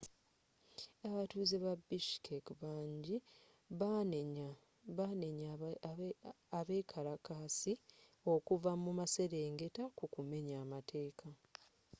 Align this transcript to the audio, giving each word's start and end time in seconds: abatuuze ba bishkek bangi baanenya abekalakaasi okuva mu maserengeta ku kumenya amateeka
abatuuze 1.09 1.55
ba 1.63 1.73
bishkek 1.87 2.45
bangi 2.61 3.15
baanenya 4.97 5.47
abekalakaasi 6.59 7.73
okuva 8.33 8.71
mu 8.83 8.91
maserengeta 8.99 9.83
ku 9.97 10.05
kumenya 10.13 10.55
amateeka 10.63 11.25